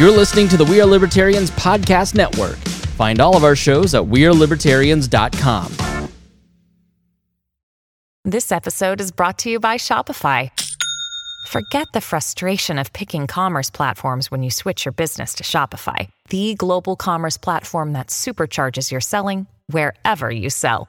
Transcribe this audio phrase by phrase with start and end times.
[0.00, 2.56] You're listening to the We Are Libertarians Podcast Network.
[2.96, 6.08] Find all of our shows at WeareLibertarians.com.
[8.24, 10.50] This episode is brought to you by Shopify.
[11.48, 16.54] Forget the frustration of picking commerce platforms when you switch your business to Shopify, the
[16.54, 20.88] global commerce platform that supercharges your selling wherever you sell.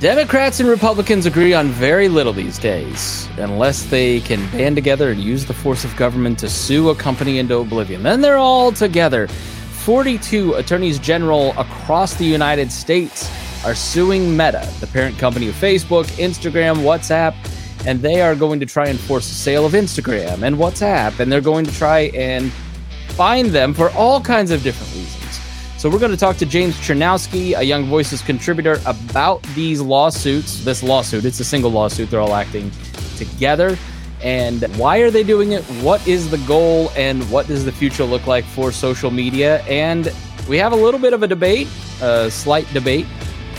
[0.00, 5.20] Democrats and Republicans agree on very little these days, unless they can band together and
[5.20, 8.02] use the force of government to sue a company into oblivion.
[8.02, 9.28] Then they're all together.
[9.28, 13.30] 42 attorneys general across the United States
[13.62, 17.34] are suing Meta, the parent company of Facebook, Instagram, WhatsApp,
[17.86, 21.30] and they are going to try and force the sale of Instagram and WhatsApp, and
[21.30, 22.50] they're going to try and
[23.08, 25.19] find them for all kinds of different reasons.
[25.80, 30.62] So we're going to talk to James Czerniawski, a Young Voices contributor, about these lawsuits.
[30.62, 32.10] This lawsuit, it's a single lawsuit.
[32.10, 32.70] They're all acting
[33.16, 33.78] together.
[34.22, 35.64] And why are they doing it?
[35.80, 36.90] What is the goal?
[36.96, 39.62] And what does the future look like for social media?
[39.62, 40.12] And
[40.50, 41.66] we have a little bit of a debate,
[42.02, 43.06] a slight debate,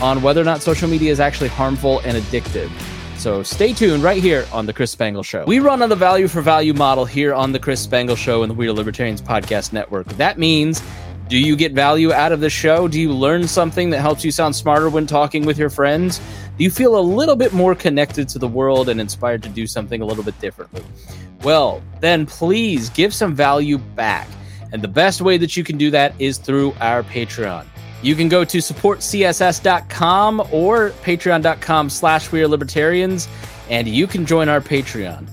[0.00, 2.70] on whether or not social media is actually harmful and addictive.
[3.16, 5.44] So stay tuned right here on The Chris Spangle Show.
[5.44, 8.50] We run on the value for value model here on The Chris Spangle Show and
[8.50, 10.06] the We Are Libertarians Podcast Network.
[10.10, 10.80] That means
[11.32, 12.86] do you get value out of the show?
[12.86, 16.20] Do you learn something that helps you sound smarter when talking with your friends?
[16.58, 19.66] Do you feel a little bit more connected to the world and inspired to do
[19.66, 20.84] something a little bit differently?
[21.42, 24.28] Well, then please give some value back.
[24.72, 27.64] And the best way that you can do that is through our Patreon.
[28.02, 33.26] You can go to supportcss.com or patreon.com slash we are libertarians,
[33.70, 35.30] and you can join our Patreon.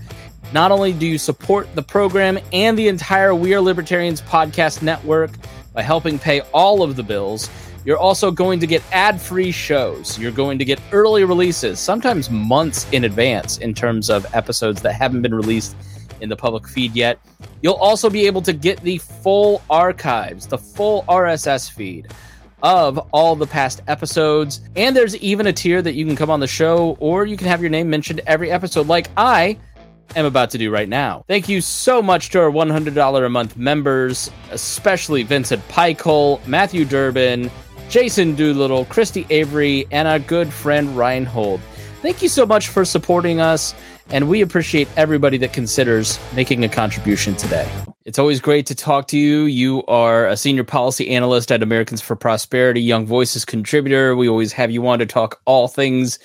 [0.54, 5.32] Not only do you support the program and the entire We Are Libertarians podcast network,
[5.80, 7.50] by helping pay all of the bills.
[7.86, 10.20] You're also going to get ad free shows.
[10.20, 14.92] You're going to get early releases, sometimes months in advance, in terms of episodes that
[14.92, 15.78] haven't been released
[16.20, 17.18] in the public feed yet.
[17.62, 22.10] You'll also be able to get the full archives, the full RSS feed
[22.62, 24.60] of all the past episodes.
[24.76, 27.48] And there's even a tier that you can come on the show or you can
[27.48, 29.58] have your name mentioned every episode, like I
[30.16, 31.24] am about to do right now.
[31.28, 37.52] Thank you so much to our $100 a month members, especially Vincent Pikehole, Matthew Durbin,
[37.90, 41.60] Jason Doolittle, Christy Avery, and our good friend Reinhold.
[42.02, 43.74] Thank you so much for supporting us,
[44.10, 47.70] and we appreciate everybody that considers making a contribution today.
[48.06, 49.44] It's always great to talk to you.
[49.44, 54.16] You are a senior policy analyst at Americans for Prosperity, Young Voices contributor.
[54.16, 56.20] We always have you on to talk all things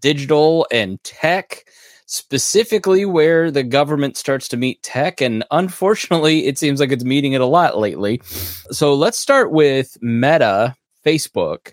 [0.00, 1.64] digital and tech
[2.06, 5.20] specifically where the government starts to meet tech.
[5.20, 8.20] And unfortunately, it seems like it's meeting it a lot lately.
[8.24, 11.72] So let's start with Meta, Facebook.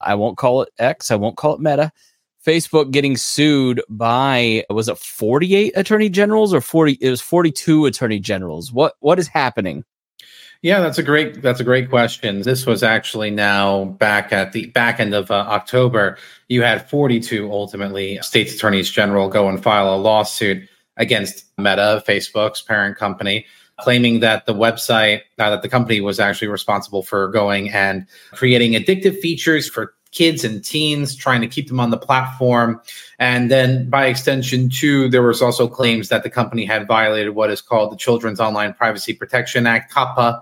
[0.00, 1.92] I won't call it X, I won't call it Meta.
[2.46, 8.20] Facebook getting sued by was it 48 attorney generals or 40 it was 42 attorney
[8.20, 8.72] generals.
[8.72, 9.84] What what is happening?
[10.60, 12.42] Yeah, that's a great that's a great question.
[12.42, 16.18] This was actually now back at the back end of uh, October.
[16.48, 22.60] You had 42 ultimately states attorneys general go and file a lawsuit against Meta, Facebook's
[22.60, 23.46] parent company,
[23.78, 28.72] claiming that the website uh, that the company was actually responsible for going and creating
[28.72, 32.80] addictive features for kids and teens trying to keep them on the platform
[33.18, 37.50] and then by extension too there was also claims that the company had violated what
[37.50, 40.40] is called the children's online privacy protection act COPPA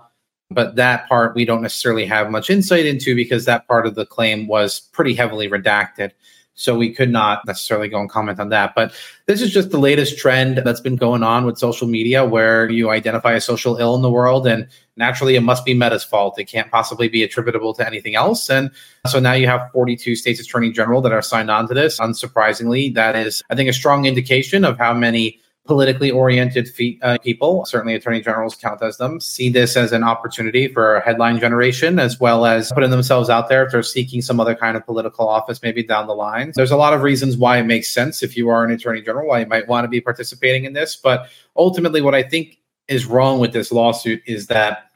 [0.49, 4.05] but that part we don't necessarily have much insight into because that part of the
[4.05, 6.11] claim was pretty heavily redacted.
[6.59, 8.73] So we could not necessarily go and comment on that.
[8.73, 8.91] But
[9.27, 12.89] this is just the latest trend that's been going on with social media where you
[12.89, 16.39] identify a social ill in the world and naturally it must be Meta's fault.
[16.39, 18.49] It can't possibly be attributable to anything else.
[18.49, 18.71] And
[19.05, 21.99] so now you have 42 states attorney general that are signed on to this.
[21.99, 27.17] Unsurprisingly, that is, I think, a strong indication of how many politically oriented fe- uh,
[27.19, 31.99] people, certainly attorney generals count as them, see this as an opportunity for headline generation
[31.99, 35.27] as well as putting themselves out there if they're seeking some other kind of political
[35.27, 36.51] office maybe down the line.
[36.55, 39.27] There's a lot of reasons why it makes sense if you are an attorney general,
[39.27, 40.95] why you might want to be participating in this.
[40.95, 44.89] But ultimately, what I think is wrong with this lawsuit is that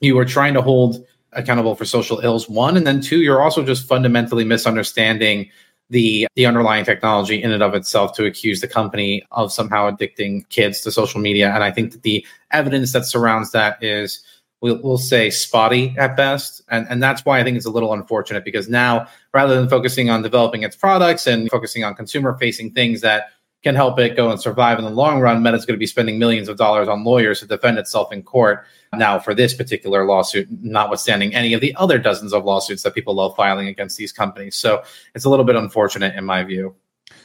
[0.00, 3.62] you are trying to hold accountable for social ills one and then two you're also
[3.62, 5.50] just fundamentally misunderstanding
[5.90, 10.48] the the underlying technology in and of itself to accuse the company of somehow addicting
[10.48, 11.52] kids to social media.
[11.52, 14.20] And i think that the evidence that surrounds that is
[14.60, 16.62] we'll, we'll say spotty at best.
[16.70, 20.10] And and that's why i think it's a little unfortunate because now rather than focusing
[20.10, 23.30] on developing its products and focusing on consumer facing things that
[23.66, 26.20] can help it go and survive in the long run, Meta's going to be spending
[26.20, 28.64] millions of dollars on lawyers to defend itself in court
[28.94, 33.16] now for this particular lawsuit, notwithstanding any of the other dozens of lawsuits that people
[33.16, 34.54] love filing against these companies.
[34.54, 34.84] So
[35.16, 36.76] it's a little bit unfortunate in my view.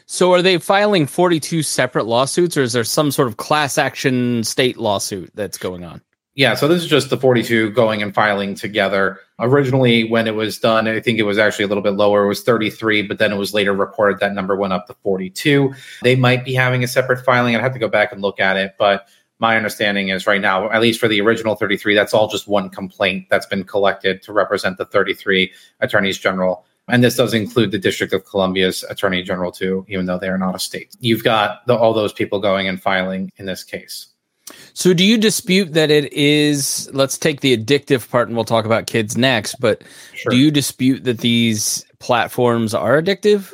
[0.07, 4.43] So are they filing 42 separate lawsuits or is there some sort of class action
[4.43, 6.01] state lawsuit that's going on?
[6.41, 9.19] Yeah, so this is just the 42 going and filing together.
[9.37, 12.23] Originally, when it was done, I think it was actually a little bit lower.
[12.23, 15.71] It was 33, but then it was later reported that number went up to 42.
[16.01, 17.55] They might be having a separate filing.
[17.55, 19.07] I'd have to go back and look at it, but
[19.37, 22.71] my understanding is right now, at least for the original 33, that's all just one
[22.71, 26.65] complaint that's been collected to represent the 33 attorneys general.
[26.87, 30.39] And this does include the District of Columbia's Attorney General, too, even though they are
[30.39, 30.95] not a state.
[31.01, 34.07] You've got the, all those people going and filing in this case.
[34.73, 36.89] So, do you dispute that it is?
[36.93, 39.55] Let's take the addictive part, and we'll talk about kids next.
[39.59, 39.83] But
[40.13, 40.31] sure.
[40.31, 43.53] do you dispute that these platforms are addictive?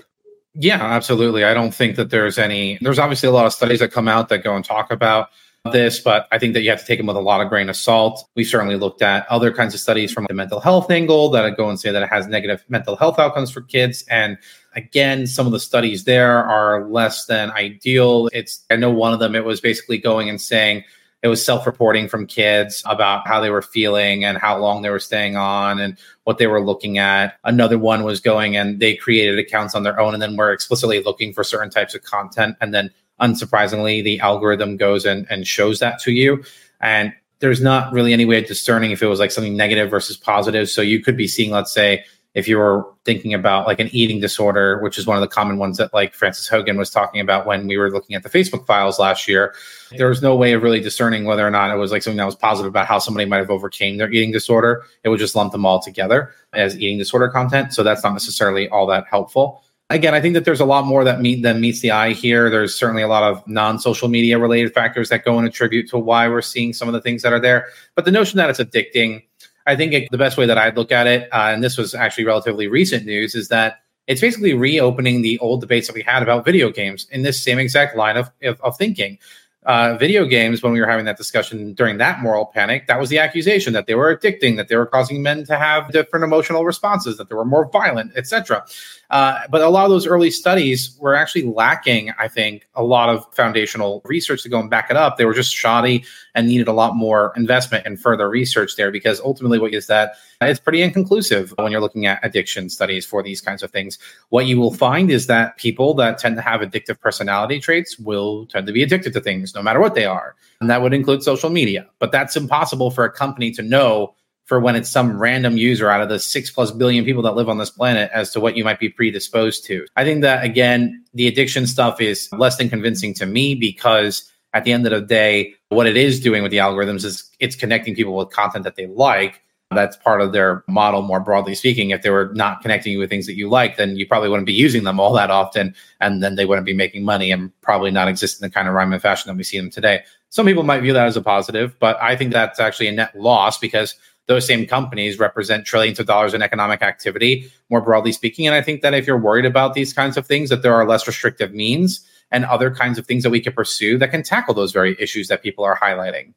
[0.54, 1.44] Yeah, absolutely.
[1.44, 2.78] I don't think that there's any.
[2.82, 5.30] There's obviously a lot of studies that come out that go and talk about
[5.72, 7.70] this, but I think that you have to take them with a lot of grain
[7.70, 8.28] of salt.
[8.36, 11.70] We certainly looked at other kinds of studies from the mental health angle that go
[11.70, 14.04] and say that it has negative mental health outcomes for kids.
[14.10, 14.38] And
[14.78, 18.30] again, some of the studies there are less than ideal.
[18.32, 20.84] It's I know one of them it was basically going and saying
[21.24, 25.00] it was self-reporting from kids about how they were feeling and how long they were
[25.00, 27.38] staying on and what they were looking at.
[27.44, 31.02] Another one was going and they created accounts on their own and then were explicitly
[31.02, 32.56] looking for certain types of content.
[32.62, 36.44] And then unsurprisingly the algorithm goes and, and shows that to you.
[36.82, 40.18] And there's not really any way of discerning if it was like something negative versus
[40.18, 40.70] positive.
[40.70, 42.06] So you could be seeing let's say
[42.38, 45.58] if you were thinking about like an eating disorder, which is one of the common
[45.58, 48.64] ones that like Frances Haugen was talking about when we were looking at the Facebook
[48.68, 49.56] files last year,
[49.98, 52.26] there was no way of really discerning whether or not it was like something that
[52.26, 54.84] was positive about how somebody might have overcame their eating disorder.
[55.04, 57.74] It would just lump them all together as eating disorder content.
[57.74, 59.64] So that's not necessarily all that helpful.
[59.90, 62.52] Again, I think that there's a lot more that meet than meets the eye here.
[62.52, 66.28] There's certainly a lot of non-social media related factors that go and attribute to why
[66.28, 67.68] we're seeing some of the things that are there.
[67.96, 69.24] But the notion that it's addicting
[69.68, 71.94] I think it, the best way that I'd look at it, uh, and this was
[71.94, 76.24] actually relatively recent news, is that it's basically reopening the old debates that we had
[76.24, 79.20] about video games in this same exact line of, of, of thinking.
[79.66, 83.10] Uh, video games, when we were having that discussion during that moral panic, that was
[83.10, 86.64] the accusation that they were addicting, that they were causing men to have different emotional
[86.64, 88.66] responses, that they were more violent, etc.
[89.10, 93.10] Uh, but a lot of those early studies were actually lacking, I think, a lot
[93.10, 95.18] of foundational research to go and back it up.
[95.18, 96.04] They were just shoddy
[96.36, 100.16] and needed a lot more investment and further research there because ultimately, what is that?
[100.42, 103.98] It's pretty inconclusive when you're looking at addiction studies for these kinds of things.
[104.30, 108.46] What you will find is that people that tend to have addictive personality traits will
[108.48, 110.36] tend to be addicted to things no matter what they are.
[110.60, 111.88] And that would include social media.
[112.00, 114.16] But that's impossible for a company to know
[114.48, 117.50] for when it's some random user out of the six plus billion people that live
[117.50, 119.86] on this planet as to what you might be predisposed to.
[119.98, 124.64] I think that, again, the addiction stuff is less than convincing to me because at
[124.64, 127.94] the end of the day, what it is doing with the algorithms is it's connecting
[127.94, 129.42] people with content that they like.
[129.72, 131.90] That's part of their model, more broadly speaking.
[131.90, 134.46] If they were not connecting you with things that you like, then you probably wouldn't
[134.46, 135.76] be using them all that often.
[136.00, 138.74] And then they wouldn't be making money and probably not exist in the kind of
[138.74, 140.04] rhyme and fashion that we see them today.
[140.30, 143.20] Some people might view that as a positive, but I think that's actually a net
[143.20, 143.96] loss because
[144.28, 148.46] those same companies represent trillions of dollars in economic activity, more broadly speaking.
[148.46, 150.86] And I think that if you're worried about these kinds of things, that there are
[150.86, 154.54] less restrictive means and other kinds of things that we can pursue that can tackle
[154.54, 156.34] those very issues that people are highlighting.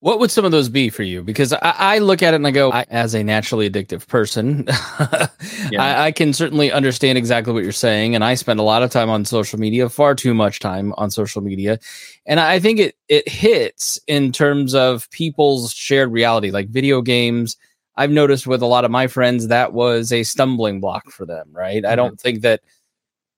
[0.00, 1.24] What would some of those be for you?
[1.24, 4.64] Because I, I look at it and I go, I, as a naturally addictive person,
[5.72, 5.82] yeah.
[5.82, 8.14] I, I, can certainly understand exactly what you're saying.
[8.14, 11.10] And I spend a lot of time on social media, far too much time on
[11.10, 11.80] social media.
[12.26, 17.56] And I think it, it hits in terms of people's shared reality, like video games.
[17.96, 21.48] I've noticed with a lot of my friends that was a stumbling block for them,
[21.50, 21.82] right?
[21.82, 21.92] Mm-hmm.
[21.92, 22.60] I don't think that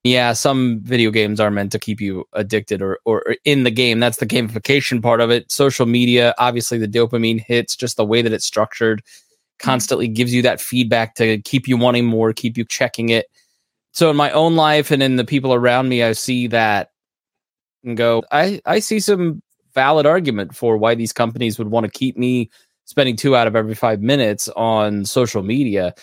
[0.03, 4.01] yeah, some video games are meant to keep you addicted or, or in the game.
[4.01, 5.53] That's the gamification part of it.
[5.53, 9.03] Social media, obviously, the dopamine hits, just the way that it's structured,
[9.59, 13.27] constantly gives you that feedback to keep you wanting more, keep you checking it.
[13.93, 16.93] So, in my own life and in the people around me, I see that
[17.85, 19.43] and go, I, I see some
[19.75, 22.51] valid argument for why these companies would want to keep me
[22.87, 25.95] spending two out of every five minutes on social media.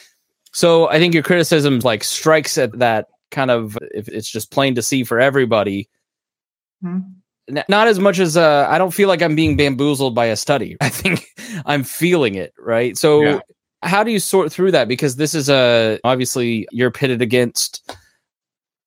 [0.54, 4.75] So, I think your criticism like strikes at that kind of if it's just plain
[4.75, 5.89] to see for everybody.
[6.81, 7.00] Hmm.
[7.50, 10.77] not as much as uh, I don't feel like I'm being bamboozled by a study.
[10.81, 11.25] I think
[11.65, 12.98] I'm feeling it, right?
[12.98, 13.39] So yeah.
[13.81, 14.88] how do you sort through that?
[14.88, 17.96] Because this is a obviously you're pitted against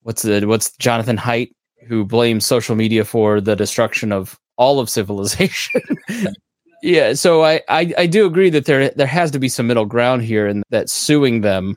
[0.03, 1.53] what's the what's Jonathan Haidt
[1.87, 5.81] who blames social media for the destruction of all of civilization.
[6.83, 9.87] yeah, so I, I I do agree that there there has to be some middle
[9.87, 11.77] ground here, and that suing them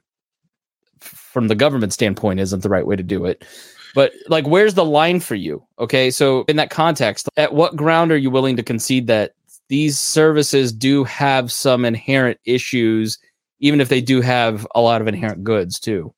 [1.33, 3.43] from the government standpoint isn't the right way to do it.
[3.95, 5.63] But like, where's the line for you?
[5.79, 9.33] Okay, so in that context, at what ground are you willing to concede that
[9.67, 13.17] these services do have some inherent issues,
[13.59, 16.13] even if they do have a lot of inherent goods too?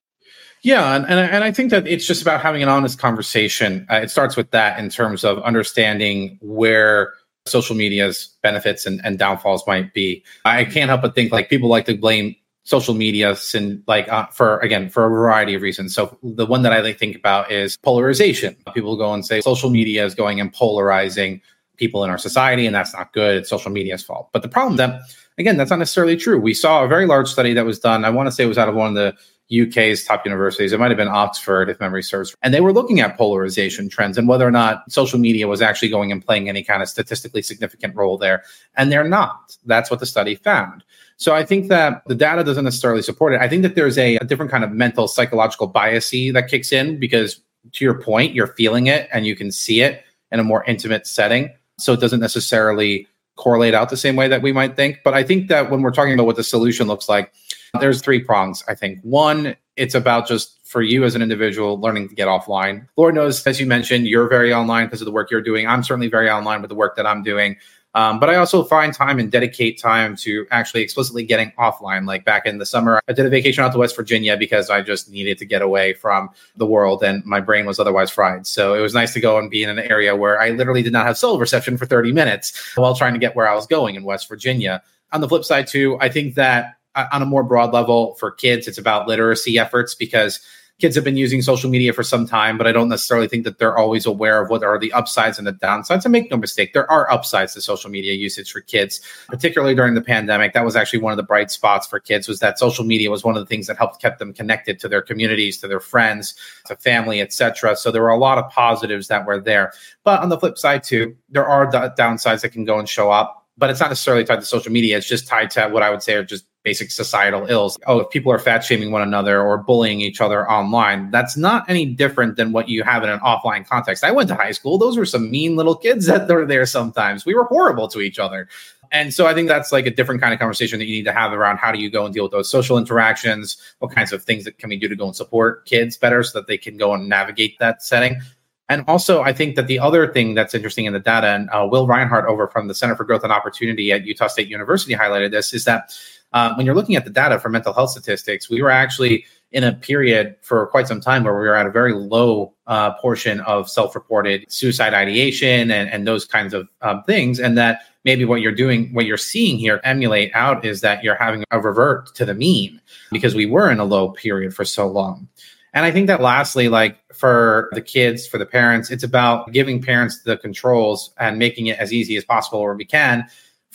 [0.64, 3.86] Yeah, and, and, and I think that it's just about having an honest conversation.
[3.90, 7.14] Uh, it starts with that in terms of understanding where
[7.46, 10.24] social media's benefits and, and downfalls might be.
[10.44, 14.26] I can't help but think like people like to blame social media and like uh,
[14.28, 15.96] for again for a variety of reasons.
[15.96, 18.58] So the one that i like think about is polarization.
[18.74, 21.42] People go and say social media is going and polarizing
[21.78, 23.38] people in our society and that's not good.
[23.38, 24.30] It's social media's fault.
[24.34, 25.02] But the problem that
[25.38, 26.40] again that's not necessarily true.
[26.40, 28.04] We saw a very large study that was done.
[28.04, 29.14] I want to say it was out of one of the
[29.52, 30.74] UK's top universities.
[30.74, 32.36] It might have been Oxford, if memory serves.
[32.42, 35.90] And they were looking at polarization trends and whether or not social media was actually
[35.90, 38.44] going and playing any kind of statistically significant role there.
[38.76, 39.56] And they're not.
[39.66, 40.84] That's what the study found.
[41.18, 43.42] So I think that the data doesn't necessarily support it.
[43.42, 47.00] I think that there's a, a different kind of mental psychological biasy that kicks in
[47.00, 47.40] because
[47.74, 51.08] to your point, you're feeling it and you can see it in a more intimate
[51.08, 51.54] setting.
[51.78, 55.00] So it doesn't necessarily correlate out the same way that we might think.
[55.04, 57.34] But I think that when we're talking about what the solution looks like,
[57.80, 59.00] there's three prongs, I think.
[59.02, 62.88] One, it's about just for you as an individual learning to get offline.
[62.98, 65.68] Lord knows, as you mentioned, you're very online because of the work you're doing.
[65.68, 67.58] I'm certainly very online with the work that I'm doing.
[67.96, 72.06] Um, but I also find time and dedicate time to actually explicitly getting offline.
[72.06, 74.82] Like back in the summer, I did a vacation out to West Virginia because I
[74.82, 78.48] just needed to get away from the world and my brain was otherwise fried.
[78.48, 80.92] So it was nice to go and be in an area where I literally did
[80.92, 83.96] not have cell reception for 30 minutes while trying to get where I was going
[83.96, 84.84] in West Virginia.
[85.14, 86.76] On the flip side, too, I think that
[87.12, 90.40] on a more broad level for kids, it's about literacy efforts because
[90.80, 93.60] kids have been using social media for some time, but I don't necessarily think that
[93.60, 96.04] they're always aware of what are the upsides and the downsides.
[96.04, 99.94] And make no mistake, there are upsides to social media usage for kids, particularly during
[99.94, 100.54] the pandemic.
[100.54, 103.24] That was actually one of the bright spots for kids was that social media was
[103.24, 106.36] one of the things that helped kept them connected to their communities, to their friends,
[106.66, 107.76] to family, etc.
[107.78, 109.72] So there were a lot of positives that were there.
[110.04, 113.44] But on the flip side too, there are downsides that can go and show up
[113.58, 114.98] but it's not necessarily tied to social media.
[114.98, 117.78] It's just tied to what I would say are just basic societal ills.
[117.86, 121.64] Oh, if people are fat shaming one another or bullying each other online, that's not
[121.70, 124.04] any different than what you have in an offline context.
[124.04, 124.78] I went to high school.
[124.78, 127.26] Those were some mean little kids that were there sometimes.
[127.26, 128.50] We were horrible to each other.
[128.92, 131.14] And so I think that's like a different kind of conversation that you need to
[131.14, 133.58] have around how do you go and deal with those social interactions?
[133.80, 136.40] What kinds of things that can we do to go and support kids better so
[136.40, 138.22] that they can go and navigate that setting?
[138.68, 141.68] And also, I think that the other thing that's interesting in the data, and uh,
[141.70, 145.30] Will Rinehart over from the Center for Growth and Opportunity at Utah State University highlighted
[145.30, 145.96] this, is that
[146.36, 149.64] um, when you're looking at the data for mental health statistics, we were actually in
[149.64, 153.40] a period for quite some time where we were at a very low uh, portion
[153.42, 158.42] of self-reported suicide ideation and, and those kinds of um, things and that maybe what
[158.42, 162.26] you're doing what you're seeing here emulate out is that you're having a revert to
[162.26, 165.28] the mean because we were in a low period for so long.
[165.74, 169.82] And i think that lastly like for the kids for the parents it's about giving
[169.82, 173.26] parents the controls and making it as easy as possible where we can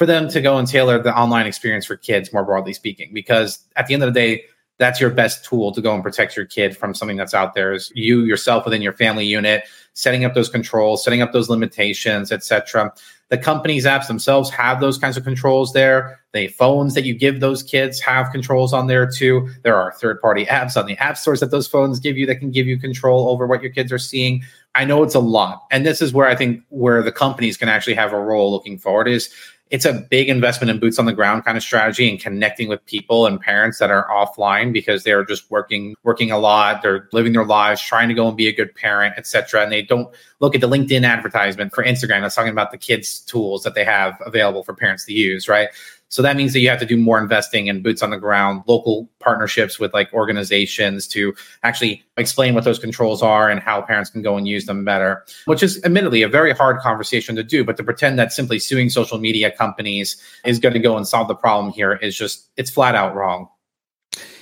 [0.00, 3.58] for them to go and tailor the online experience for kids, more broadly speaking, because
[3.76, 4.44] at the end of the day,
[4.78, 7.74] that's your best tool to go and protect your kid from something that's out there.
[7.74, 12.30] Is you yourself within your family unit setting up those controls setting up those limitations
[12.30, 12.90] etc
[13.30, 16.20] the companies apps themselves have those kinds of controls there.
[16.32, 19.48] The phones that you give those kids have controls on there too.
[19.62, 22.36] There are third party apps on the app stores that those phones give you that
[22.36, 24.42] can give you control over what your kids are seeing.
[24.74, 27.68] I know it's a lot and this is where i think where the companies can
[27.68, 29.28] actually have a role looking forward is
[29.70, 32.84] it's a big investment in boots on the ground kind of strategy and connecting with
[32.86, 36.82] people and parents that are offline because they're just working working a lot.
[36.82, 39.82] They're living their lives trying to go and be a good parent etc and they
[39.82, 42.22] don't look at the linkedin advertisement for instagram.
[42.22, 45.68] That's talking about the kids tools that they have available for parents to use right
[46.10, 48.64] so that means that you have to do more investing in boots on the ground,
[48.66, 54.10] local partnerships with like organizations to actually explain what those controls are and how parents
[54.10, 57.64] can go and use them better, which is admittedly a very hard conversation to do.
[57.64, 61.28] But to pretend that simply suing social media companies is going to go and solve
[61.28, 63.48] the problem here is just, it's flat out wrong.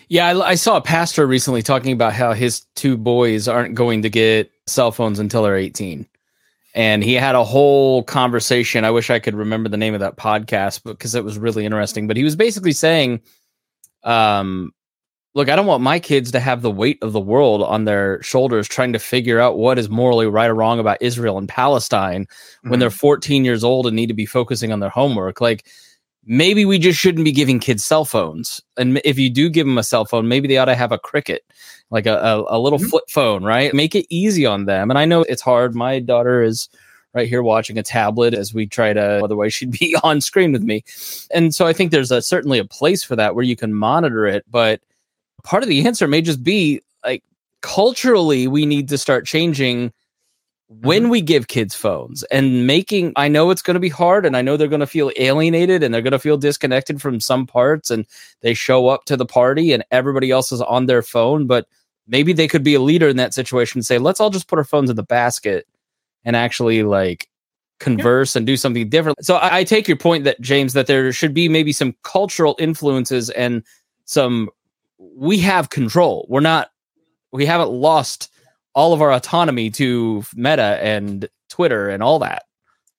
[0.08, 4.00] Yeah, I, I, saw a pastor recently talking about how his two boys aren't going
[4.00, 6.06] to get cell phones until they're 18
[6.78, 8.84] and he had a whole conversation.
[8.84, 12.06] I wish I could remember the name of that podcast because it was really interesting.
[12.06, 13.20] But he was basically saying,
[14.04, 14.70] um,
[15.34, 18.22] look, I don't want my kids to have the weight of the world on their
[18.22, 22.26] shoulders trying to figure out what is morally right or wrong about Israel and Palestine
[22.26, 22.70] mm-hmm.
[22.70, 25.40] when they're 14 years old and need to be focusing on their homework.
[25.40, 25.66] Like
[26.28, 28.62] maybe we just shouldn't be giving kids cell phones.
[28.76, 30.98] And if you do give them a cell phone, maybe they ought to have a
[30.98, 31.42] cricket,
[31.90, 32.88] like a, a, a little mm-hmm.
[32.88, 33.72] flip phone, right?
[33.74, 34.90] Make it easy on them.
[34.90, 35.74] And I know it's hard.
[35.74, 36.68] My daughter is
[37.14, 40.62] right here watching a tablet as we try to otherwise she'd be on screen with
[40.62, 40.84] me
[41.32, 44.26] and so i think there's a certainly a place for that where you can monitor
[44.26, 44.82] it but
[45.42, 47.24] part of the answer may just be like
[47.62, 49.90] culturally we need to start changing
[50.68, 51.10] when mm-hmm.
[51.10, 54.42] we give kids phones and making i know it's going to be hard and i
[54.42, 57.90] know they're going to feel alienated and they're going to feel disconnected from some parts
[57.90, 58.06] and
[58.40, 61.66] they show up to the party and everybody else is on their phone but
[62.06, 64.58] maybe they could be a leader in that situation and say let's all just put
[64.58, 65.66] our phones in the basket
[66.24, 67.28] and actually like
[67.78, 68.40] converse yeah.
[68.40, 71.32] and do something different so I, I take your point that james that there should
[71.32, 73.62] be maybe some cultural influences and
[74.04, 74.50] some
[74.98, 76.26] we have control.
[76.28, 76.70] We're not
[77.32, 78.32] we haven't lost
[78.78, 82.44] all of our autonomy to Meta and Twitter and all that.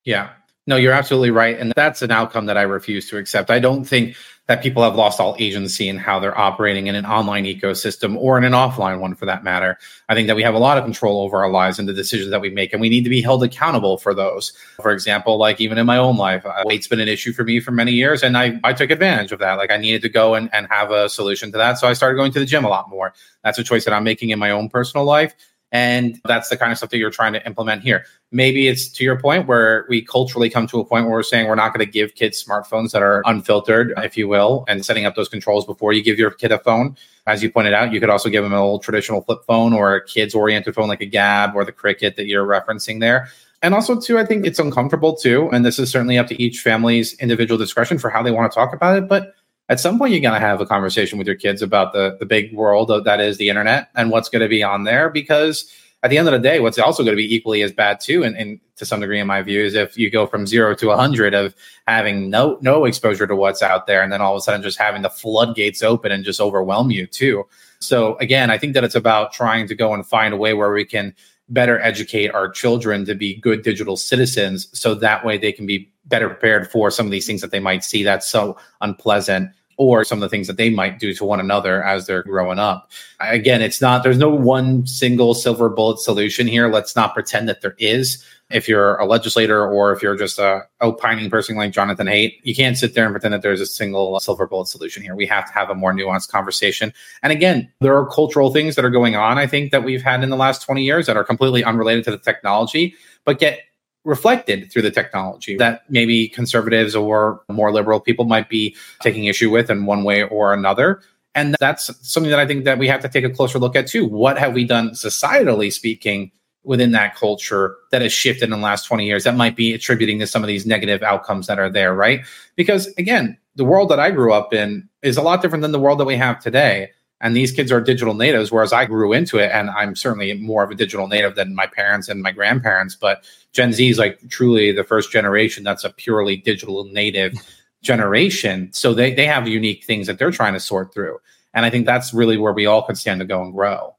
[0.04, 0.32] Yeah.
[0.68, 1.58] No, you're absolutely right.
[1.58, 3.50] And that's an outcome that I refuse to accept.
[3.50, 4.18] I don't think
[4.48, 8.38] that people have lost all agency in how they're operating in an online ecosystem or
[8.38, 9.78] in an offline one for that matter.
[10.10, 12.30] I think that we have a lot of control over our lives and the decisions
[12.32, 14.52] that we make, and we need to be held accountable for those.
[14.82, 17.62] For example, like even in my own life, uh, weight's been an issue for me
[17.62, 19.54] for many years, and I, I took advantage of that.
[19.54, 21.78] Like I needed to go and, and have a solution to that.
[21.78, 23.14] So I started going to the gym a lot more.
[23.44, 25.34] That's a choice that I'm making in my own personal life.
[25.72, 28.06] And that's the kind of stuff that you're trying to implement here.
[28.32, 31.48] Maybe it's to your point where we culturally come to a point where we're saying
[31.48, 35.06] we're not going to give kids smartphones that are unfiltered, if you will, and setting
[35.06, 36.96] up those controls before you give your kid a phone.
[37.28, 39.96] As you pointed out, you could also give them an old traditional flip phone or
[39.96, 43.30] a kids oriented phone like a Gabb or the Cricket that you're referencing there.
[43.62, 45.50] And also, too, I think it's uncomfortable too.
[45.52, 48.56] And this is certainly up to each family's individual discretion for how they want to
[48.56, 49.08] talk about it.
[49.08, 49.36] But
[49.70, 52.26] at some point, you're going to have a conversation with your kids about the, the
[52.26, 55.10] big world of, that is the internet and what's going to be on there.
[55.10, 55.72] Because
[56.02, 58.24] at the end of the day, what's also going to be equally as bad too,
[58.24, 60.92] and, and to some degree, in my view, is if you go from zero to
[60.92, 61.54] a hundred of
[61.88, 64.80] having no no exposure to what's out there, and then all of a sudden just
[64.80, 67.46] having the floodgates open and just overwhelm you too.
[67.80, 70.72] So again, I think that it's about trying to go and find a way where
[70.72, 71.14] we can
[71.50, 75.92] better educate our children to be good digital citizens, so that way they can be
[76.06, 80.04] better prepared for some of these things that they might see that's so unpleasant or
[80.04, 82.92] some of the things that they might do to one another as they're growing up.
[83.22, 86.68] Again, it's not, there's no one single silver bullet solution here.
[86.68, 88.22] Let's not pretend that there is.
[88.50, 92.54] If you're a legislator or if you're just a opining person like Jonathan Haidt, you
[92.54, 95.16] can't sit there and pretend that there's a single silver bullet solution here.
[95.16, 96.92] We have to have a more nuanced conversation.
[97.24, 100.24] And again, there are cultural things that are going on, I think, that we've had
[100.26, 103.62] in the last 20 years that are completely unrelated to the technology, but get
[104.06, 109.50] reflected through the technology that maybe conservatives or more liberal people might be taking issue
[109.50, 111.02] with in one way or another.
[111.36, 113.88] And that's something that i think that we have to take a closer look at
[113.88, 114.06] too.
[114.06, 116.32] What have we done societally speaking
[116.64, 120.20] within that culture that has shifted in the last 20 years that might be attributing
[120.20, 122.26] to some of these negative outcomes that are there right?
[122.56, 125.80] Because again the world that i grew up in is a lot different than the
[125.80, 126.90] world that we have today
[127.22, 130.64] and these kids are digital natives whereas i grew into it and i'm certainly more
[130.64, 134.20] of a digital native than my parents and my grandparents but gen z is like
[134.30, 137.34] truly the first generation that's a purely digital native
[137.82, 141.18] generation so they, they have unique things that they're trying to sort through
[141.54, 143.96] and i think that's really where we all could stand to go and grow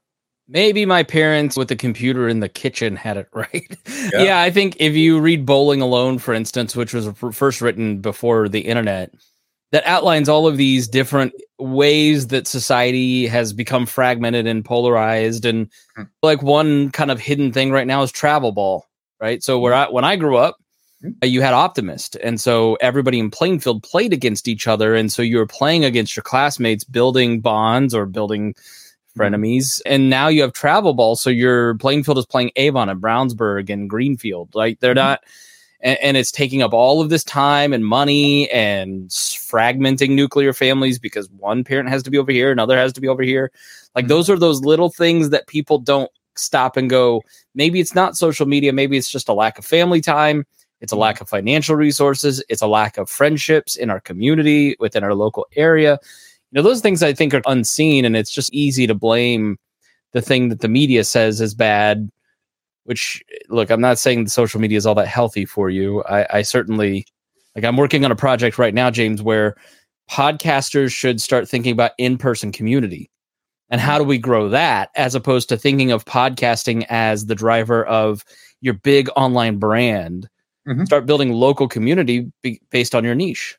[0.51, 3.77] Maybe my parents with the computer in the kitchen had it right.
[4.11, 4.23] Yeah.
[4.23, 4.41] yeah.
[4.41, 8.59] I think if you read Bowling Alone, for instance, which was first written before the
[8.59, 9.13] internet,
[9.71, 15.67] that outlines all of these different ways that society has become fragmented and polarized and
[15.67, 16.03] mm-hmm.
[16.21, 18.85] like one kind of hidden thing right now is travel ball
[19.19, 19.79] right so where hmm.
[19.79, 20.57] i when i grew up
[21.03, 21.25] mm-hmm.
[21.25, 25.37] you had optimist and so everybody in plainfield played against each other and so you
[25.37, 28.55] were playing against your classmates building bonds or building
[29.13, 29.21] hmm.
[29.21, 33.69] frenemies and now you have travel ball so your plainfield is playing avon and brownsburg
[33.69, 35.21] and greenfield like they're not
[35.81, 40.99] and, and, it's taking up all of this time and money and fragmenting nuclear families
[40.99, 43.51] because one parent has to be over here, another has to be over here.
[43.95, 44.09] Like mm-hmm.
[44.09, 47.23] those are those little things that people don't stop and go.
[47.55, 48.73] Maybe it's not social media.
[48.73, 50.45] Maybe it's just a lack of family time.
[50.79, 51.01] It's a mm-hmm.
[51.01, 52.43] lack of financial resources.
[52.49, 55.99] It's a lack of friendships in our community within our local area.
[56.51, 59.57] You know, those things I think are unseen, and it's just easy to blame
[60.11, 62.09] the thing that the media says is bad
[62.83, 66.03] which look, I'm not saying the social media is all that healthy for you.
[66.03, 67.05] I, I certainly
[67.55, 69.55] like I'm working on a project right now, James, where
[70.09, 73.09] podcasters should start thinking about in-person community
[73.69, 77.85] and how do we grow that as opposed to thinking of podcasting as the driver
[77.85, 78.25] of
[78.59, 80.27] your big online brand
[80.67, 80.83] mm-hmm.
[80.83, 83.57] start building local community be- based on your niche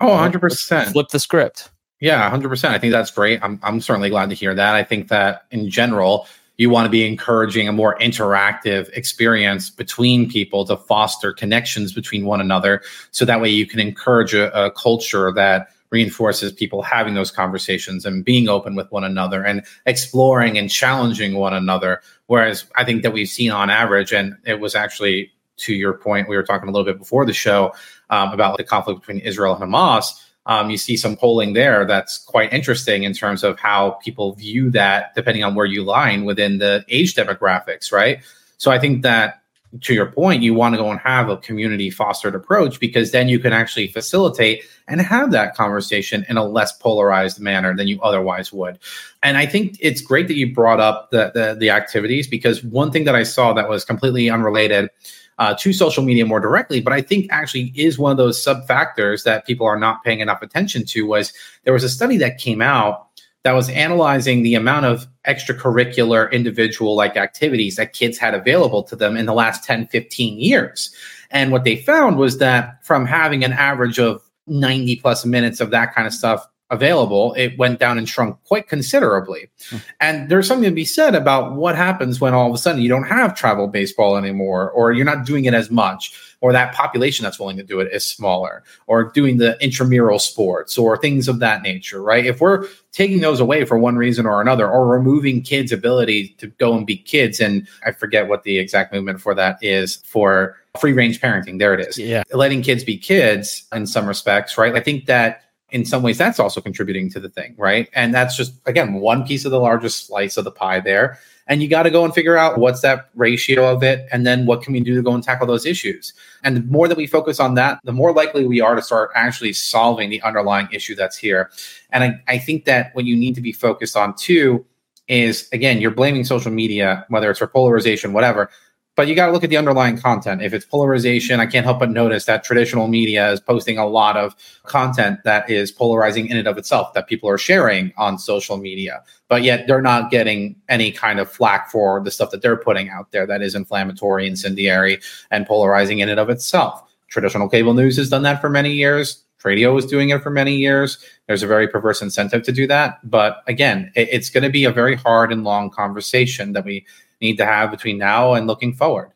[0.00, 2.68] oh 100% flip the script Yeah, 100%.
[2.68, 3.40] I think that's great.
[3.42, 4.74] I'm, I'm certainly glad to hear that.
[4.74, 10.30] I think that in general, you want to be encouraging a more interactive experience between
[10.30, 12.82] people to foster connections between one another.
[13.10, 18.04] So that way you can encourage a, a culture that reinforces people having those conversations
[18.04, 22.00] and being open with one another and exploring and challenging one another.
[22.26, 26.28] Whereas I think that we've seen on average, and it was actually to your point,
[26.28, 27.72] we were talking a little bit before the show
[28.10, 32.18] um, about the conflict between Israel and Hamas um, you see some polling there that's
[32.18, 36.58] quite interesting in terms of how people view that, depending on where you line within
[36.58, 38.22] the age demographics, right?
[38.58, 39.40] So I think that
[39.80, 43.28] to your point, you want to go and have a community fostered approach because then
[43.28, 48.00] you can actually facilitate and have that conversation in a less polarized manner than you
[48.00, 48.78] otherwise would.
[49.22, 52.92] And I think it's great that you brought up the, the, the activities because one
[52.92, 54.90] thing that I saw that was completely unrelated
[55.38, 58.66] uh, to social media more directly, but I think actually is one of those sub
[58.66, 61.06] factors that people are not paying enough attention to.
[61.06, 61.32] Was
[61.64, 63.08] there was a study that came out
[63.44, 68.96] that was analyzing the amount of extracurricular individual like activities that kids had available to
[68.96, 70.94] them in the last 10, 15 years.
[71.30, 75.70] And what they found was that from having an average of 90 plus minutes of
[75.70, 79.48] that kind of stuff available, it went down and shrunk quite considerably.
[79.70, 79.76] Hmm.
[80.00, 82.88] And there's something to be said about what happens when all of a sudden you
[82.88, 87.22] don't have travel baseball anymore, or you're not doing it as much, or that population
[87.22, 91.38] that's willing to do it is smaller, or doing the intramural sports, or things of
[91.38, 92.26] that nature, right?
[92.26, 96.48] If we're taking those away for one reason or another, or removing kids' ability to
[96.48, 100.56] go and be kids, and I forget what the exact movement for that is for
[100.78, 101.58] free range parenting.
[101.58, 101.98] There it is.
[101.98, 102.24] Yeah.
[102.32, 104.74] Letting kids be kids in some respects, right?
[104.74, 107.88] I think that in some ways that's also contributing to the thing, right?
[107.94, 111.18] And that's just again one piece of the largest slice of the pie there.
[111.46, 114.46] And you got to go and figure out what's that ratio of it, and then
[114.46, 116.14] what can we do to go and tackle those issues.
[116.42, 119.10] And the more that we focus on that, the more likely we are to start
[119.14, 121.50] actually solving the underlying issue that's here.
[121.90, 124.64] And I, I think that what you need to be focused on too
[125.06, 128.48] is again, you're blaming social media, whether it's for polarization, whatever,
[128.96, 130.42] but you got to look at the underlying content.
[130.42, 134.16] If it's polarization, I can't help but notice that traditional media is posting a lot
[134.16, 138.56] of content that is polarizing in and of itself that people are sharing on social
[138.56, 142.56] media, but yet they're not getting any kind of flack for the stuff that they're
[142.56, 146.82] putting out there that is inflammatory, incendiary, and polarizing in and of itself.
[147.08, 149.24] Traditional cable news has done that for many years.
[149.44, 151.04] Radio was doing it for many years.
[151.26, 152.98] There's a very perverse incentive to do that.
[153.08, 156.86] But again, it's going to be a very hard and long conversation that we
[157.24, 159.10] need to have between now and looking forward.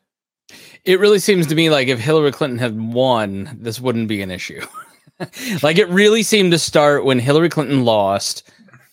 [0.85, 4.31] It really seems to me like if Hillary Clinton had won, this wouldn't be an
[4.31, 4.65] issue.
[5.63, 8.51] like it really seemed to start when Hillary Clinton lost,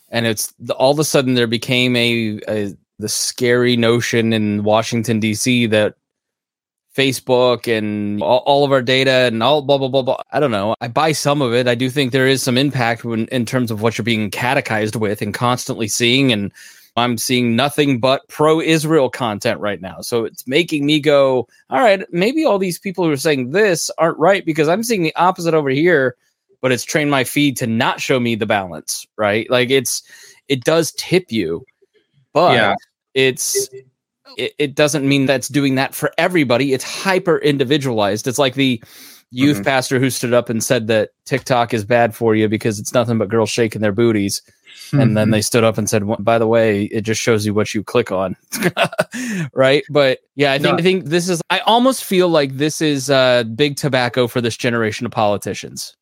[0.10, 5.20] and it's all of a sudden there became a, a the scary notion in Washington
[5.20, 5.68] D.C.
[5.68, 5.96] that
[6.96, 10.22] Facebook and all, all, of our data and all blah blah blah blah.
[10.32, 10.76] I don't know.
[10.82, 11.68] I buy some of it.
[11.68, 14.96] I do think there is some impact when, in terms of what you're being catechized
[14.96, 16.52] with and constantly seeing and
[16.96, 20.02] I'm seeing nothing but pro Israel content right now.
[20.02, 23.92] So it's making me go, all right, maybe all these people who are saying this
[23.98, 26.16] aren't right because I'm seeing the opposite over here,
[26.62, 29.50] but it's trained my feed to not show me the balance, right?
[29.50, 30.04] Like it's,
[30.48, 31.66] it does tip you,
[32.32, 32.76] but yeah.
[33.14, 33.68] it's,
[34.38, 36.72] it, it doesn't mean that's doing that for everybody.
[36.72, 38.26] It's hyper individualized.
[38.26, 38.82] It's like the,
[39.32, 39.66] youth mm-hmm.
[39.66, 43.18] pastor who stood up and said that TikTok is bad for you because it's nothing
[43.18, 44.42] but girls shaking their booties
[44.92, 47.74] and then they stood up and said by the way it just shows you what
[47.74, 48.36] you click on.
[49.54, 49.84] Right?
[49.90, 50.78] But yeah i think no.
[50.78, 54.56] i think this is i almost feel like this is uh big tobacco for this
[54.56, 55.96] generation of politicians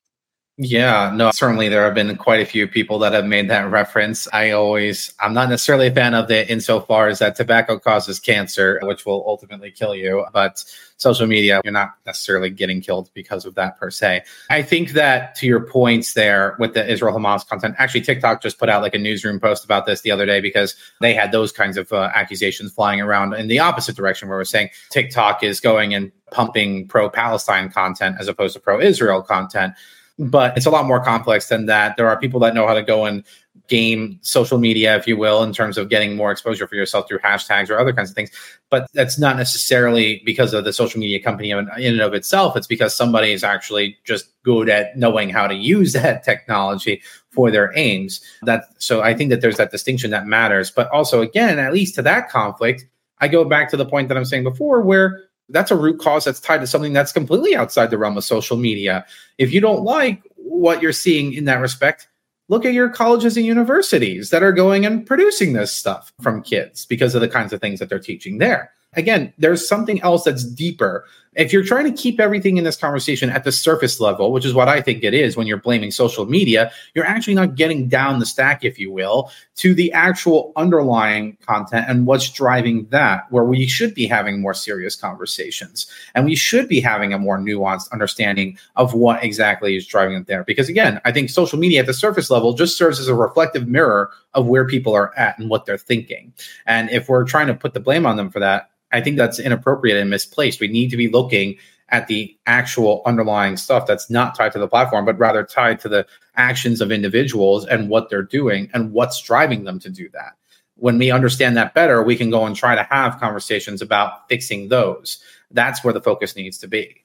[0.58, 4.28] yeah, no, certainly there have been quite a few people that have made that reference.
[4.32, 8.80] I always, I'm not necessarily a fan of it insofar as that tobacco causes cancer,
[8.84, 10.24] which will ultimately kill you.
[10.32, 10.63] But
[10.98, 14.26] social media, you're not necessarily getting killed because of that per se.
[14.52, 18.60] I think that to your points there with the Israel Hamas content, actually, TikTok just
[18.60, 21.52] put out like a newsroom post about this the other day because they had those
[21.52, 25.60] kinds of uh, accusations flying around in the opposite direction, where we're saying TikTok is
[25.60, 29.74] going and pumping pro Palestine content as opposed to pro Israel content
[30.19, 31.97] but it's a lot more complex than that.
[31.97, 33.23] There are people that know how to go and
[33.67, 37.19] game social media, if you will, in terms of getting more exposure for yourself through
[37.19, 38.30] hashtags or other kinds of things.
[38.69, 42.56] But that's not necessarily because of the social media company in and of itself.
[42.58, 47.49] It's because somebody is actually just good at knowing how to use that technology for
[47.52, 48.21] their aims.
[48.43, 50.69] That so I think that there's that distinction that matters.
[50.69, 52.86] But also, again, at least to that conflict,
[53.19, 56.25] I go back to the point that I'm saying before, where that's a root cause
[56.25, 59.06] that's tied to something that's completely outside the realm of social media.
[59.38, 62.08] If you don't like what you're seeing in that respect,
[62.49, 66.86] look at your colleges and universities that are going and producing this stuff from kids
[66.86, 68.71] because of the kinds of things that they're teaching there.
[68.93, 73.30] Again, there's something else that's deeper if you're trying to keep everything in this conversation
[73.30, 76.26] at the surface level, which is what I think it is when you're blaming social
[76.26, 81.38] media, you're actually not getting down the stack, if you will, to the actual underlying
[81.46, 86.36] content and what's driving that, where we should be having more serious conversations and we
[86.36, 90.43] should be having a more nuanced understanding of what exactly is driving it there.
[90.43, 93.67] Because again, I think social media at the surface level just serves as a reflective
[93.67, 96.34] mirror of where people are at and what they're thinking.
[96.65, 99.39] And if we're trying to put the blame on them for that, I think that's
[99.39, 100.62] inappropriate and misplaced.
[100.62, 101.58] We need to be looking
[101.89, 105.89] at the actual underlying stuff that's not tied to the platform, but rather tied to
[105.89, 110.34] the actions of individuals and what they're doing and what's driving them to do that.
[110.75, 114.69] When we understand that better, we can go and try to have conversations about fixing
[114.69, 115.19] those.
[115.51, 117.03] That's where the focus needs to be.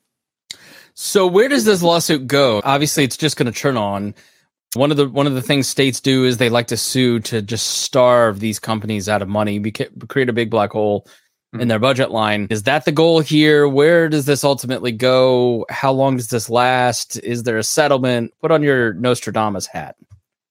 [0.95, 2.61] So where does this lawsuit go?
[2.65, 4.15] Obviously, it's just going to turn on.
[4.75, 7.41] One of the one of the things states do is they like to sue to
[7.41, 9.61] just starve these companies out of money,
[10.09, 11.07] create a big black hole
[11.53, 11.69] in mm-hmm.
[11.69, 12.47] their budget line.
[12.51, 13.67] Is that the goal here?
[13.69, 15.65] Where does this ultimately go?
[15.71, 17.19] How long does this last?
[17.19, 18.35] Is there a settlement?
[18.41, 19.97] Put on your Nostradamus hat.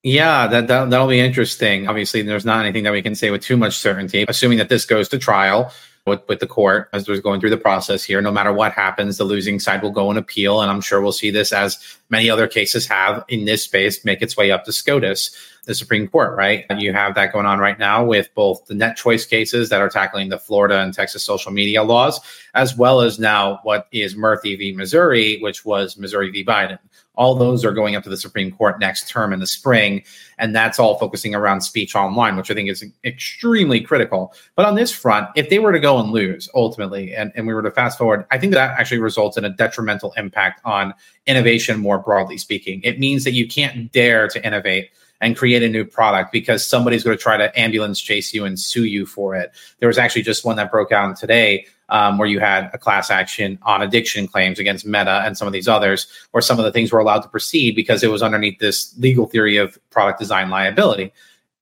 [0.04, 1.88] Yeah, that, that that'll be interesting.
[1.88, 4.26] Obviously, there's not anything that we can say with too much certainty.
[4.28, 5.72] Assuming that this goes to trial
[6.08, 9.17] with, with the court as we're going through the process here, no matter what happens,
[9.17, 11.78] the losing side will go and appeal, and I'm sure we'll see this as
[12.10, 15.36] many other cases have in this space make its way up to SCOTUS
[15.67, 16.65] the Supreme Court, right?
[16.78, 20.30] You have that going on right now with both the NetChoice cases that are tackling
[20.30, 22.22] the Florida and Texas social media laws,
[22.56, 24.74] as well as now what is Murthy v.
[24.74, 26.43] Missouri, which was Missouri v.
[26.43, 26.80] Biden.
[27.17, 30.03] All those are going up to the Supreme Court next term in the spring.
[30.38, 34.34] And that's all focusing around speech online, which I think is extremely critical.
[34.56, 37.53] But on this front, if they were to go and lose ultimately, and, and we
[37.53, 40.93] were to fast forward, I think that actually results in a detrimental impact on
[41.25, 42.82] innovation more broadly speaking.
[42.84, 47.03] It means that you can't dare to innovate and create a new product because somebody's
[47.03, 49.51] going to try to ambulance chase you and sue you for it.
[49.80, 53.10] There was actually just one that broke out today um, where you had a class
[53.10, 56.71] action on addiction claims against Meta and some of these others, where some of the
[56.71, 60.50] things were allowed to proceed because it was underneath this legal theory of product design
[60.50, 61.13] liability.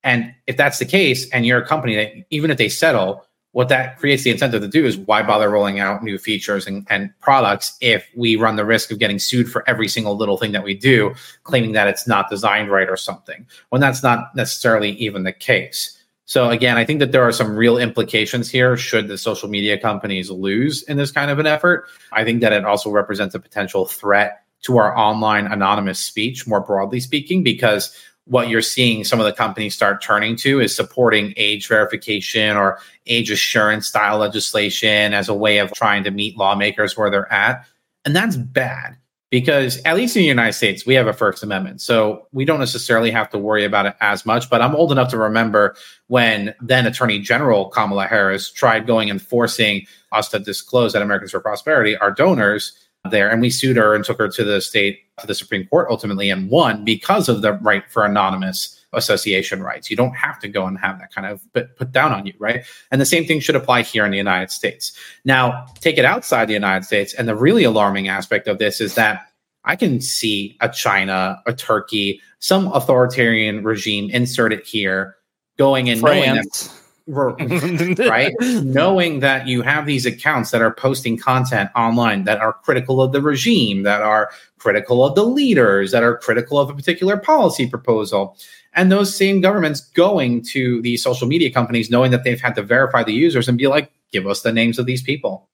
[0.02, 3.70] And if that's the case, and you're a company that even if they settle, what
[3.70, 7.10] that creates the incentive to do is why bother rolling out new features and, and
[7.20, 10.62] products if we run the risk of getting sued for every single little thing that
[10.62, 15.22] we do, claiming that it's not designed right or something, when that's not necessarily even
[15.22, 15.95] the case.
[16.26, 19.78] So again, I think that there are some real implications here should the social media
[19.78, 21.88] companies lose in this kind of an effort.
[22.12, 26.60] I think that it also represents a potential threat to our online anonymous speech, more
[26.60, 31.32] broadly speaking, because what you're seeing some of the companies start turning to is supporting
[31.36, 36.96] age verification or age assurance style legislation as a way of trying to meet lawmakers
[36.96, 37.64] where they're at.
[38.04, 38.96] And that's bad
[39.30, 41.80] because, at least in the United States, we have a First Amendment.
[41.80, 44.48] So we don't necessarily have to worry about it as much.
[44.48, 45.74] But I'm old enough to remember
[46.06, 51.32] when then Attorney General Kamala Harris tried going and forcing us to disclose that Americans
[51.32, 52.72] for Prosperity our donors
[53.10, 53.30] there.
[53.30, 56.30] And we sued her and took her to the state, to the Supreme Court ultimately
[56.30, 59.90] and won because of the right for anonymous association rights.
[59.90, 62.32] You don't have to go and have that kind of put, put down on you,
[62.38, 62.64] right?
[62.90, 64.92] And the same thing should apply here in the United States.
[65.24, 67.14] Now, take it outside the United States.
[67.14, 69.28] And the really alarming aspect of this is that
[69.64, 75.16] I can see a China, a Turkey, some authoritarian regime inserted here
[75.58, 76.72] going knowing that
[77.06, 78.34] right?
[78.40, 83.12] Knowing that you have these accounts that are posting content online that are critical of
[83.12, 87.68] the regime, that are critical of the leaders, that are critical of a particular policy
[87.68, 88.36] proposal.
[88.74, 92.62] And those same governments going to these social media companies, knowing that they've had to
[92.62, 95.48] verify the users and be like, give us the names of these people.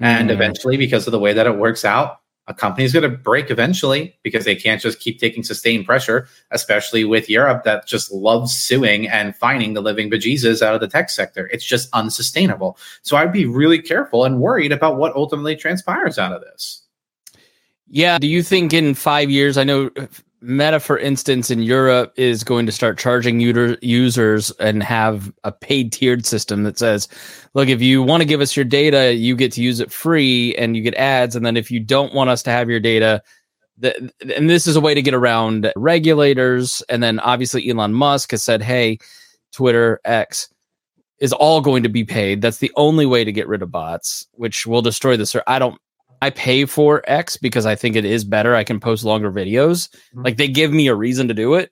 [0.00, 0.06] Mm.
[0.06, 3.16] And eventually, because of the way that it works out, a company is going to
[3.16, 8.12] break eventually because they can't just keep taking sustained pressure, especially with Europe that just
[8.12, 11.48] loves suing and finding the living bejesus out of the tech sector.
[11.52, 12.78] It's just unsustainable.
[13.02, 16.85] So I'd be really careful and worried about what ultimately transpires out of this.
[17.88, 18.18] Yeah.
[18.18, 20.06] Do you think in five years, I know uh,
[20.40, 25.92] Meta, for instance, in Europe is going to start charging users and have a paid
[25.92, 27.08] tiered system that says,
[27.54, 30.54] look, if you want to give us your data, you get to use it free
[30.56, 31.34] and you get ads.
[31.34, 33.22] And then if you don't want us to have your data,
[33.78, 36.82] the, and this is a way to get around regulators.
[36.88, 38.98] And then obviously Elon Musk has said, hey,
[39.52, 40.48] Twitter X
[41.18, 42.42] is all going to be paid.
[42.42, 45.42] That's the only way to get rid of bots, which will destroy the.
[45.46, 45.80] I don't
[46.26, 48.56] I pay for X because I think it is better.
[48.56, 49.88] I can post longer videos.
[49.88, 50.22] Mm-hmm.
[50.22, 51.70] Like they give me a reason to do it.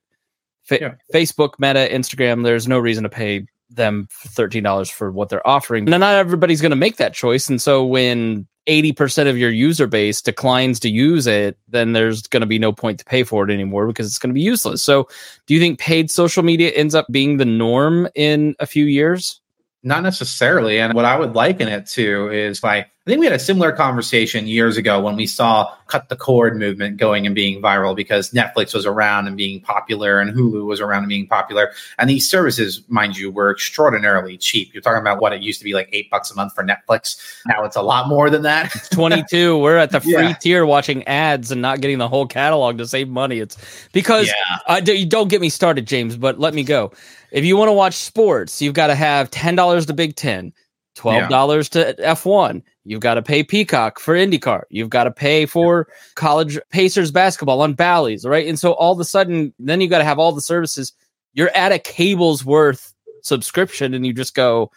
[0.62, 0.94] Fa- yeah.
[1.12, 5.86] Facebook, Meta, Instagram, there's no reason to pay them $13 for what they're offering.
[5.86, 7.48] Now, not everybody's going to make that choice.
[7.48, 12.42] And so when 80% of your user base declines to use it, then there's going
[12.42, 14.84] to be no point to pay for it anymore because it's going to be useless.
[14.84, 15.08] So
[15.46, 19.40] do you think paid social media ends up being the norm in a few years?
[19.82, 20.78] Not necessarily.
[20.78, 23.70] And what I would liken it to is like I think we had a similar
[23.70, 28.30] conversation years ago when we saw cut the cord movement going and being viral because
[28.30, 31.72] Netflix was around and being popular and Hulu was around and being popular.
[31.98, 34.72] And these services, mind you, were extraordinarily cheap.
[34.72, 37.20] You're talking about what it used to be like eight bucks a month for Netflix.
[37.46, 38.72] Now it's a lot more than that.
[38.90, 39.58] 22.
[39.58, 40.32] We're at the free yeah.
[40.32, 43.38] tier watching ads and not getting the whole catalog to save money.
[43.38, 43.58] It's
[43.92, 44.58] because yeah.
[44.66, 46.90] uh, don't get me started, James, but let me go.
[47.32, 50.54] If you want to watch sports, you've got to have $10 to Big Ten,
[50.96, 51.94] $12 yeah.
[51.94, 54.64] to F1 You've got to pay Peacock for IndyCar.
[54.68, 58.46] You've got to pay for college Pacers basketball on Bally's, right?
[58.46, 60.92] And so all of a sudden, then you got to have all the services.
[61.32, 64.70] You're at a cable's worth subscription, and you just go,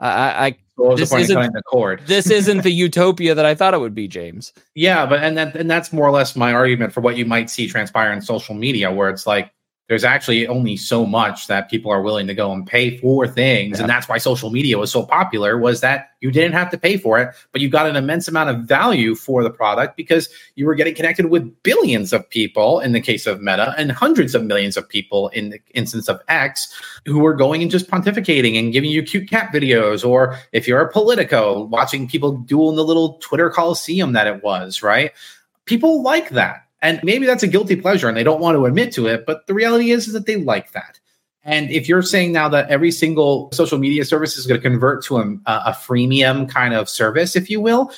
[0.00, 0.56] I, I
[0.96, 2.00] this isn't the cord.
[2.06, 4.54] this isn't the utopia that I thought it would be, James.
[4.74, 7.50] Yeah, but and that and that's more or less my argument for what you might
[7.50, 9.52] see transpire in social media, where it's like
[9.90, 13.76] there's actually only so much that people are willing to go and pay for things.
[13.76, 13.82] Yeah.
[13.82, 16.96] and that's why social media was so popular was that you didn't have to pay
[16.96, 20.64] for it but you got an immense amount of value for the product because you
[20.64, 24.44] were getting connected with billions of people in the case of meta and hundreds of
[24.44, 26.72] millions of people in the instance of x
[27.04, 30.06] who were going and just pontificating and giving you cute cat videos.
[30.08, 34.44] Or if you're a politico watching people duel in the little twitter coliseum that it
[34.44, 35.10] was right?
[35.64, 38.92] People like that and maybe that's a guilty pleasure and they don't want to admit
[38.94, 40.98] to it, but the reality is, is that they like that.
[41.42, 45.04] And if you're saying now that every single social media service is going to convert
[45.04, 47.92] to a, a freemium kind of service, if you will,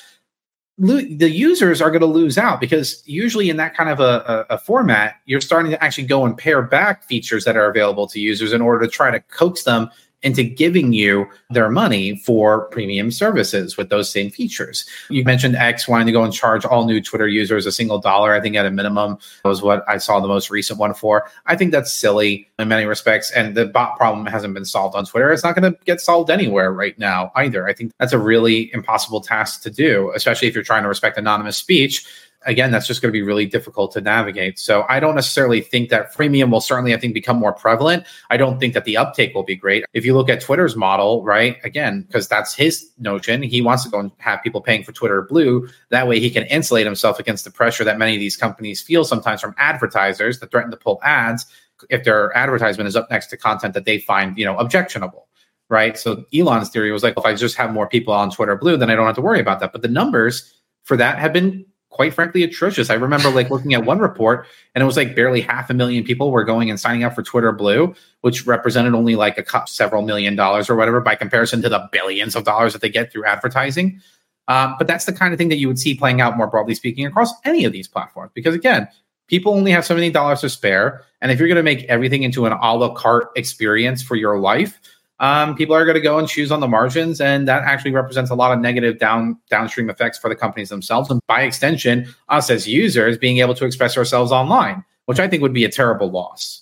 [0.78, 4.46] lo- the users are going to lose out because usually in that kind of a,
[4.50, 8.06] a, a, format, you're starting to actually go and pare back features that are available
[8.06, 9.90] to users in order to try to coax them
[10.22, 14.86] into giving you their money for premium services with those same features.
[15.10, 18.32] You mentioned X wanting to go and charge all new Twitter users a single dollar.
[18.32, 21.28] I think at a minimum that was what I saw the most recent one for.
[21.46, 23.30] I think that's silly in many respects.
[23.32, 25.32] And the bot problem hasn't been solved on Twitter.
[25.32, 27.68] It's not going to get solved anywhere right now either.
[27.68, 31.18] I think that's a really impossible task to do, especially if you're trying to respect
[31.18, 32.06] anonymous speech
[32.44, 34.58] again, that's just going to be really difficult to navigate.
[34.58, 38.04] So I don't necessarily think that freemium will certainly, I think, become more prevalent.
[38.30, 39.84] I don't think that the uptake will be great.
[39.92, 43.90] If you look at Twitter's model, right, again, because that's his notion, he wants to
[43.90, 45.68] go and have people paying for Twitter Blue.
[45.90, 49.04] That way he can insulate himself against the pressure that many of these companies feel
[49.04, 51.46] sometimes from advertisers that threaten to pull ads
[51.90, 55.28] if their advertisement is up next to content that they find, you know, objectionable
[55.68, 55.96] right?
[55.96, 58.90] So Elon's theory was like, if I just have more people on Twitter Blue, then
[58.90, 59.72] I don't have to worry about that.
[59.72, 60.52] But the numbers
[60.84, 62.90] for that have been quite frankly atrocious.
[62.90, 66.02] I remember like looking at one report and it was like barely half a million
[66.04, 69.66] people were going and signing up for Twitter Blue, which represented only like a couple,
[69.66, 73.12] several million dollars or whatever by comparison to the billions of dollars that they get
[73.12, 74.00] through advertising.
[74.48, 76.74] Um, but that's the kind of thing that you would see playing out more broadly
[76.74, 78.32] speaking across any of these platforms.
[78.34, 78.88] Because again,
[79.28, 81.02] people only have so many dollars to spare.
[81.20, 84.38] And if you're going to make everything into an a la carte experience for your
[84.38, 84.80] life,
[85.22, 88.30] um, people are going to go and choose on the margins, and that actually represents
[88.30, 92.50] a lot of negative down downstream effects for the companies themselves, and by extension, us
[92.50, 96.10] as users being able to express ourselves online, which I think would be a terrible
[96.10, 96.58] loss.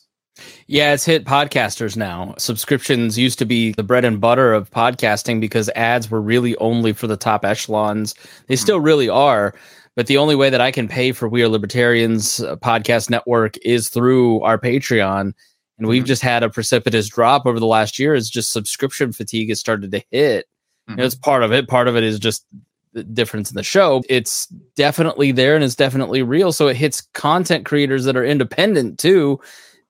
[0.67, 2.35] Yeah, it's hit podcasters now.
[2.39, 6.93] Subscriptions used to be the bread and butter of podcasting because ads were really only
[6.93, 8.15] for the top echelons.
[8.47, 8.63] They mm-hmm.
[8.63, 9.55] still really are.
[9.97, 13.57] But the only way that I can pay for We Are Libertarians uh, podcast network
[13.65, 15.33] is through our Patreon
[15.81, 16.09] and we've mm-hmm.
[16.09, 19.91] just had a precipitous drop over the last year as just subscription fatigue has started
[19.93, 20.45] to hit.
[20.47, 20.93] Mm-hmm.
[20.93, 21.69] You know, it's part of it.
[21.69, 22.45] Part of it is just
[22.93, 24.03] the difference in the show.
[24.09, 26.53] It's definitely there and it's definitely real.
[26.53, 29.41] So it hits content creators that are independent too.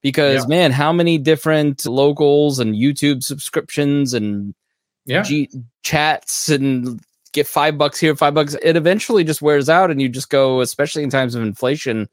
[0.01, 0.49] Because yeah.
[0.49, 4.55] man, how many different locals and YouTube subscriptions and
[5.07, 5.23] yeah.
[5.23, 5.51] G-
[5.83, 7.01] chats and
[7.33, 8.57] get five bucks here, five bucks.
[8.63, 12.09] It eventually just wears out, and you just go, especially in times of inflation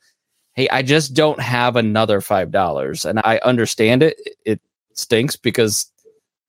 [0.57, 4.19] hey, I just don't have another five dollars, and I understand it.
[4.43, 4.59] It
[4.93, 5.89] stinks because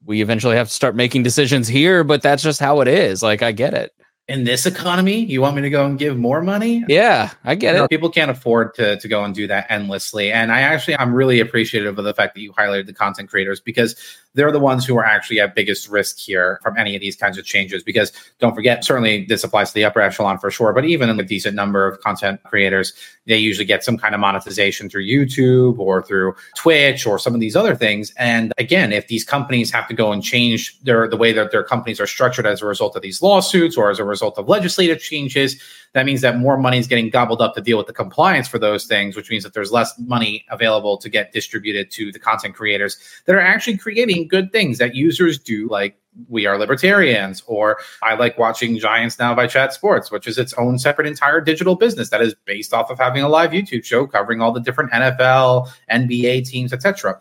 [0.05, 3.23] we eventually have to start making decisions here, but that's just how it is.
[3.23, 3.93] Like I get it
[4.29, 6.85] in this economy, you want me to go and give more money?
[6.87, 7.81] Yeah, I get you it.
[7.81, 10.31] Know, people can't afford to, to go and do that endlessly.
[10.31, 13.59] And I actually, I'm really appreciative of the fact that you highlighted the content creators
[13.59, 13.97] because
[14.39, 17.37] they're the ones who are actually at biggest risk here from any of these kinds
[17.37, 17.83] of changes.
[17.83, 21.23] Because don't forget, certainly this applies to the upper echelon for sure, but even a
[21.23, 22.93] decent number of content creators,
[23.27, 27.41] they usually get some kind of monetization through YouTube or through Twitch or some of
[27.41, 28.13] these other things.
[28.17, 31.65] And again, if these companies have to go and change their the way that their
[31.65, 35.01] companies are structured as a result of these lawsuits or as a result of legislative
[35.01, 35.61] changes.
[35.95, 38.59] That means that more money is getting gobbled up to deal with the compliance for
[38.59, 42.55] those things, which means that there's less money available to get distributed to the content
[42.55, 45.97] creators that are actually creating good things that users do, like
[46.29, 50.53] we are libertarians, or I like watching Giants Now by Chat Sports, which is its
[50.55, 54.07] own separate entire digital business that is based off of having a live YouTube show
[54.07, 57.21] covering all the different NFL, NBA teams, etc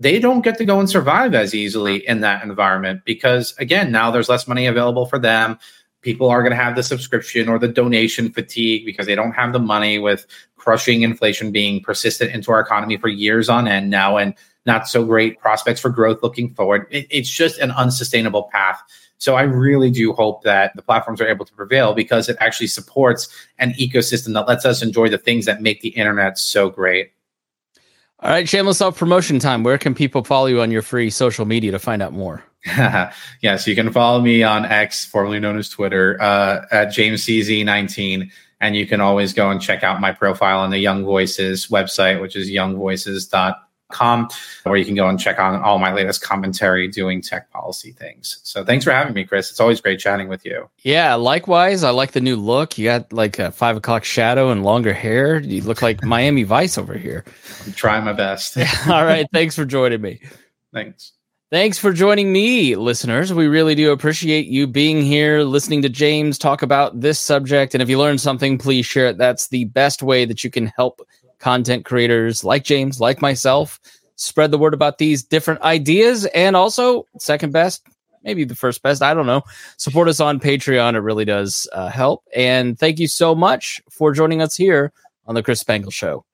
[0.00, 4.10] they don't get to go and survive as easily in that environment because again now
[4.10, 5.58] there's less money available for them.
[6.00, 9.52] People are going to have the subscription or the donation fatigue because they don't have
[9.52, 10.26] the money with
[10.56, 14.34] crushing inflation being persistent into our economy for years on end now and
[14.66, 16.86] not so great prospects for growth looking forward.
[16.90, 18.80] It, it's just an unsustainable path.
[19.18, 22.68] So I really do hope that the platforms are able to prevail because it actually
[22.68, 27.12] supports an ecosystem that lets us enjoy the things that make the internet so great.
[28.20, 29.62] All right, shameless self promotion time.
[29.62, 32.42] Where can people follow you on your free social media to find out more?
[33.40, 38.30] yes, you can follow me on X, formerly known as Twitter, uh, at JamesCZ19.
[38.62, 42.20] And you can always go and check out my profile on the Young Voices website,
[42.20, 43.54] which is youngvoices.com
[43.90, 44.28] com,
[44.64, 48.40] where you can go and check on all my latest commentary doing tech policy things.
[48.42, 49.50] So thanks for having me, Chris.
[49.50, 50.68] It's always great chatting with you.
[50.82, 51.84] Yeah, likewise.
[51.84, 52.78] I like the new look.
[52.78, 55.40] You got like a five o'clock shadow and longer hair.
[55.40, 57.24] You look like Miami Vice over here.
[57.66, 58.56] I'm trying my best.
[58.88, 59.26] all right.
[59.32, 60.20] Thanks for joining me.
[60.72, 61.12] Thanks.
[61.50, 63.34] Thanks for joining me, listeners.
[63.34, 67.74] We really do appreciate you being here, listening to James talk about this subject.
[67.74, 69.18] And if you learned something, please share it.
[69.18, 71.00] That's the best way that you can help
[71.40, 73.80] content creators like James, like myself,
[74.16, 76.26] spread the word about these different ideas.
[76.26, 77.82] And also, second best,
[78.22, 79.42] maybe the first best, I don't know.
[79.78, 80.94] Support us on Patreon.
[80.94, 82.22] It really does uh, help.
[82.34, 84.92] And thank you so much for joining us here
[85.26, 86.24] on The Chris Spangle Show.